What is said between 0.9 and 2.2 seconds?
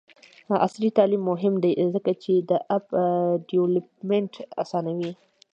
تعلیم مهم دی ځکه